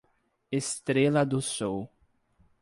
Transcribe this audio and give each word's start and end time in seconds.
Estrela 0.51 1.23
do 1.23 1.39
Sul 1.43 1.87